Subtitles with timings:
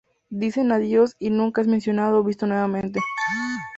[0.31, 2.99] Dicen adiós y nunca es mencionado o visto nuevamente.